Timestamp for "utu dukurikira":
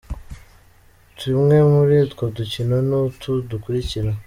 3.03-4.11